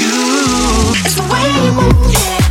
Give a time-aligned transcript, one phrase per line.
[0.00, 0.94] you.
[1.04, 2.12] It's the way you move.
[2.12, 2.47] Yeah.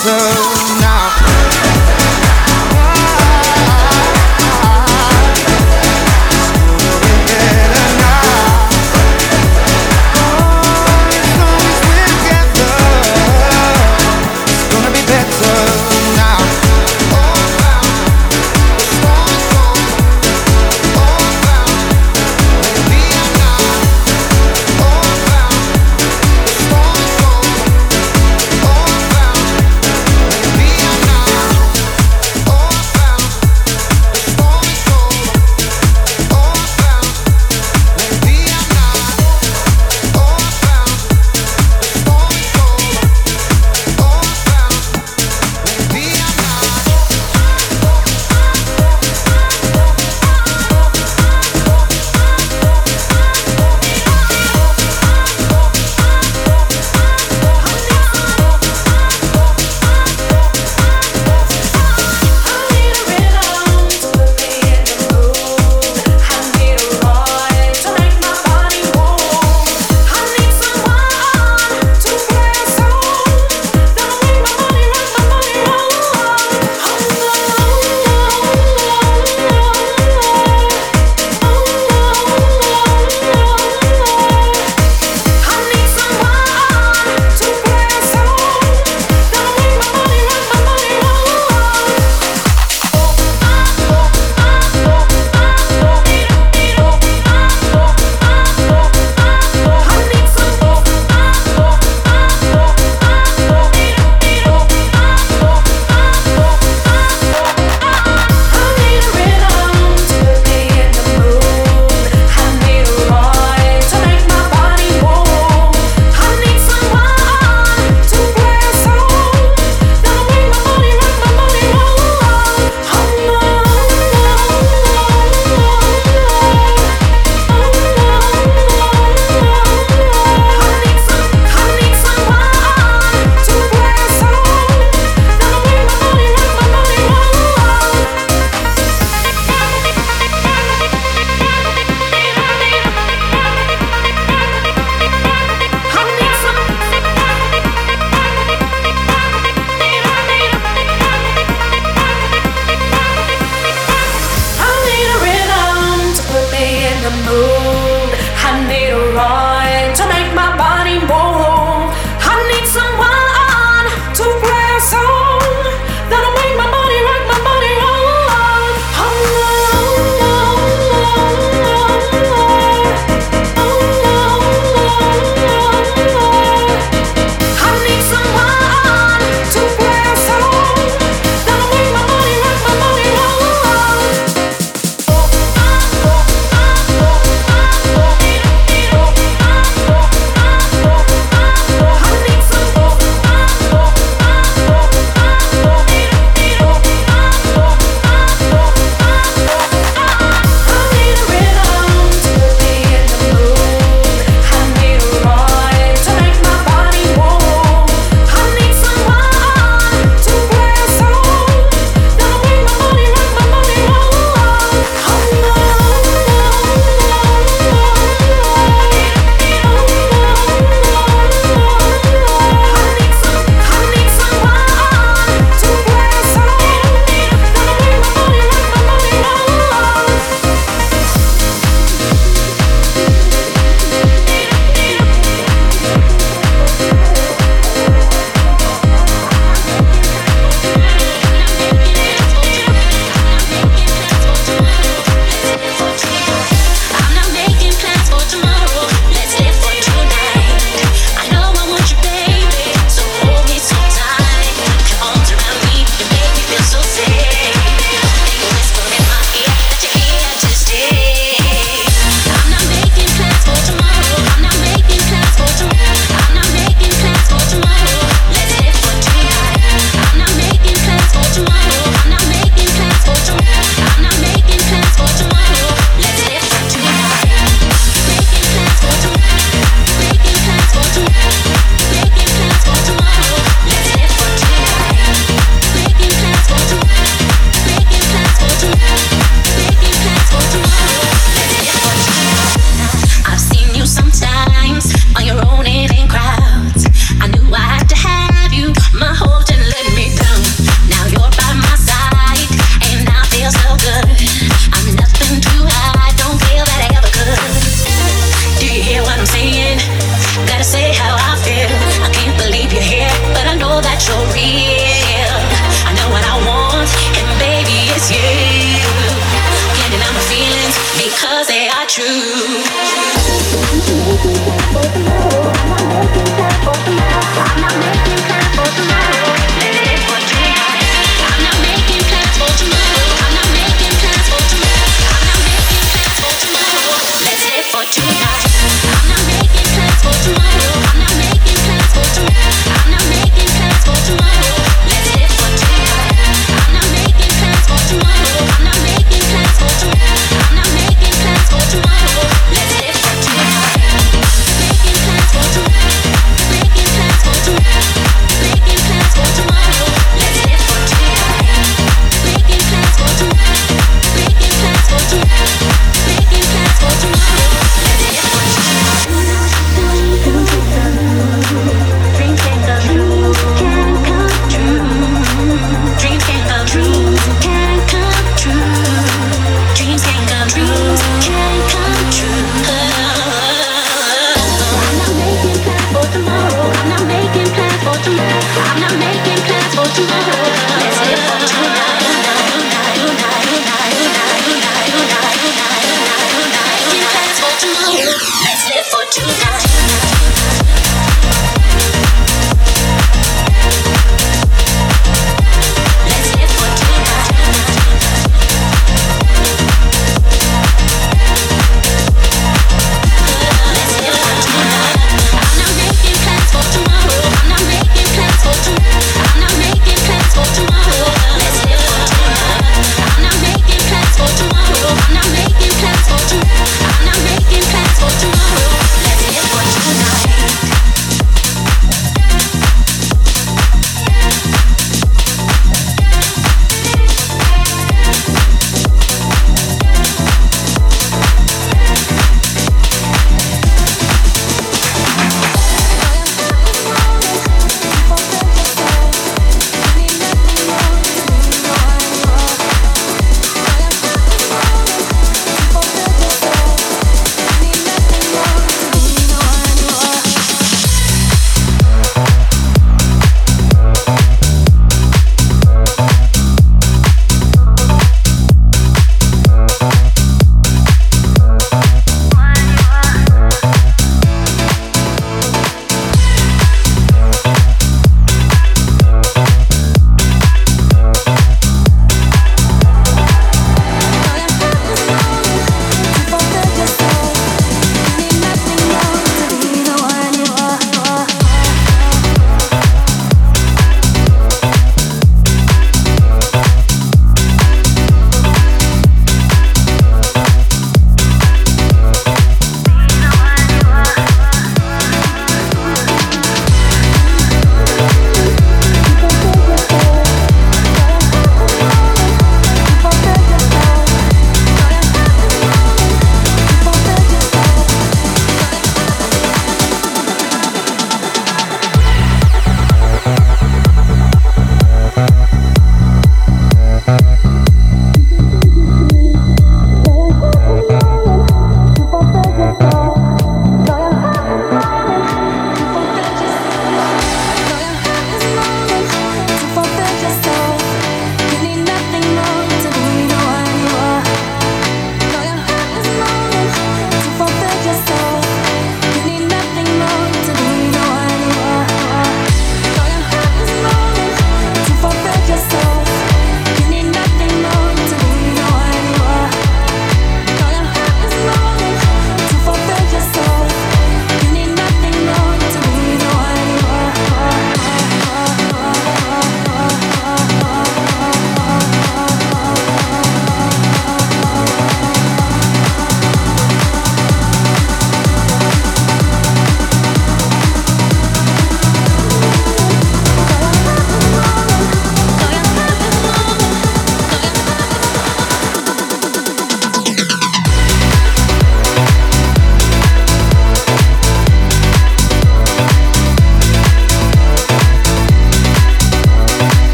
[0.00, 0.91] Better now.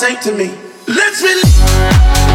[0.00, 0.46] say to me,
[0.88, 2.29] let's release.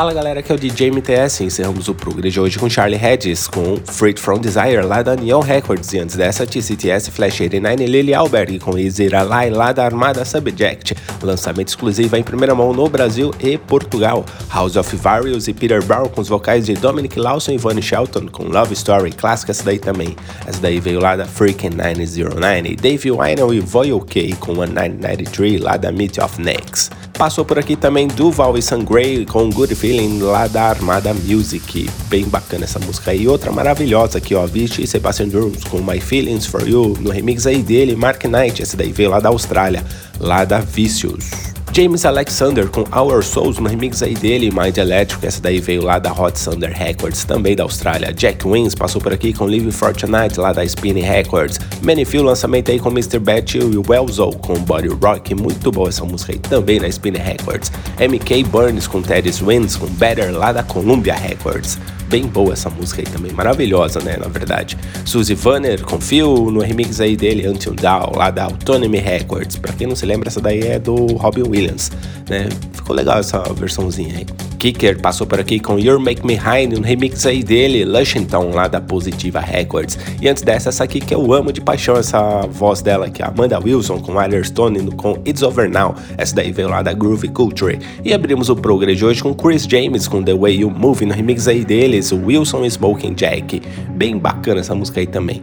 [0.00, 1.44] Fala galera, aqui é o DJ MTS.
[1.44, 5.40] Encerramos o programa de hoje com Charlie Hedges com Freed From Desire lá da Neon
[5.40, 5.92] Records.
[5.92, 10.96] E antes dessa, TCTS Flash 89 Lily Alberg com Easy Lai lá da Armada Subject.
[11.22, 14.24] Lançamento exclusivo em primeira mão no Brasil e Portugal.
[14.50, 18.26] House of Various e Peter Brown com os vocais de Dominic Lawson e Vonnie Shelton
[18.26, 19.12] com Love Story.
[19.12, 20.16] Clássica essa daí também.
[20.46, 22.74] Essa daí veio lá da Freaking 909.
[22.76, 26.88] Dave Wineland e Voyal K com 1993 lá da Meet of Necks.
[27.20, 31.86] Passou por aqui também Duval e Gray com Good Feeling lá da Armada Music.
[32.08, 33.28] Bem bacana essa música aí.
[33.28, 34.46] Outra maravilhosa aqui, ó.
[34.46, 36.96] Vichy e Sebastian Drums com My Feelings For You.
[36.98, 38.62] No remix aí dele, Mark Knight.
[38.62, 39.84] Esse daí veio lá da Austrália,
[40.18, 41.28] lá da Vicious.
[41.72, 46.00] James Alexander com Our Souls no remix aí dele, Mind Electric, essa daí veio lá
[46.00, 48.12] da Hot Thunder Records, também da Austrália.
[48.12, 51.60] Jack Wins passou por aqui com Live Fortnite lá da Spinning Records.
[51.80, 53.20] Manifield lançamento aí com Mr.
[53.20, 57.70] Betty e Wellzo com Body Rock, muito boa essa música aí também da Spinning Records.
[58.00, 61.78] MK Burns com Teddy's Wins com Better lá da Columbia Records
[62.10, 64.76] bem boa essa música aí também, maravilhosa, né, na verdade.
[65.04, 69.56] Suzy Vanner com Phil, no remix aí dele, Until Down, lá da Autonomy Records.
[69.56, 72.48] Pra quem não se lembra, essa daí é do Robin Williams, né?
[72.72, 74.26] Ficou legal essa versãozinha aí.
[74.58, 78.68] Kicker passou por aqui com You're Make Me High, um remix aí dele, Lushington, lá
[78.68, 79.98] da Positiva Records.
[80.20, 83.26] E antes dessa, essa aqui que eu amo de paixão, essa voz dela, que é
[83.26, 85.94] Amanda Wilson com Tyler Stone com It's Over Now.
[86.16, 87.78] Essa daí veio lá da Groovy Culture.
[88.04, 91.14] E abrimos o progress de hoje com Chris James com The Way You Move, no
[91.14, 93.62] remix aí deles, Wilson Smoking Jack.
[93.96, 95.42] Bem bacana essa música aí também.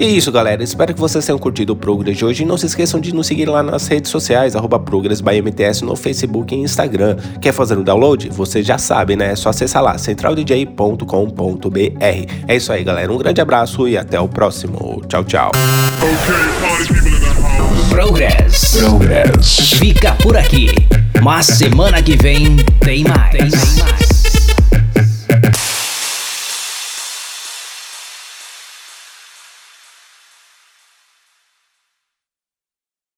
[0.00, 0.62] E é isso, galera.
[0.62, 2.42] Espero que vocês tenham curtido o Progress de hoje.
[2.42, 6.54] E não se esqueçam de nos seguir lá nas redes sociais, arroba ProgressByMTS no Facebook
[6.54, 7.18] e Instagram.
[7.38, 8.30] Quer fazer o um download?
[8.30, 9.32] Você já sabe, né?
[9.32, 11.04] É só acessar lá, centraldj.com.br.
[12.48, 13.12] É isso aí, galera.
[13.12, 15.02] Um grande abraço e até o próximo.
[15.06, 15.52] Tchau, tchau.
[17.90, 18.78] Progress.
[18.78, 19.74] Progress.
[19.74, 20.70] Fica por aqui.
[21.22, 23.32] Mas semana que vem tem mais.
[23.32, 23.50] Tem
[23.84, 24.09] mais.